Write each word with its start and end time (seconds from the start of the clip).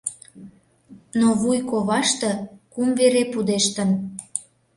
Но 1.19 1.27
вуй 1.41 1.59
коваште 1.69 2.31
кум 2.73 2.89
вере 2.99 3.23
пудештын. 3.31 3.89